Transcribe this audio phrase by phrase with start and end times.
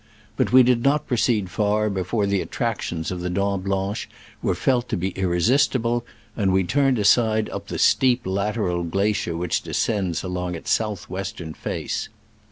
[0.35, 4.09] But we did not proceed far before the attractions of the Dent Blanche
[4.41, 6.01] were felt to be ir resistible,
[6.35, 11.39] and we turned aside up the steep lateral glacier which descends along its south west
[11.39, 12.09] ern face.